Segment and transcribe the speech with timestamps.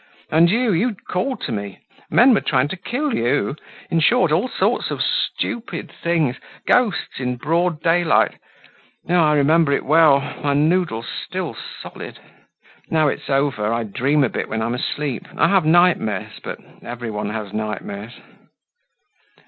[0.31, 1.77] And you, you called to me,
[2.09, 3.55] men were trying to kill you.
[3.91, 8.39] In short, all sorts of stupid things, ghosts in broad daylight.
[9.07, 9.13] Oh!
[9.13, 12.17] I remember it well, my noodle's still solid.
[12.89, 15.27] Now it's over, I dream a bit when I'm asleep.
[15.37, 18.13] I have nightmares, but everyone has nightmares."